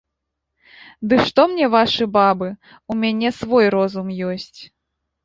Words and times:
Ды 1.11 1.15
што 1.27 1.41
мне 1.51 1.67
вашы 1.75 2.07
бабы, 2.15 2.47
у 2.95 2.97
мяне 3.03 3.29
свой 3.41 3.69
розум 3.77 4.07
ёсць. 4.31 4.61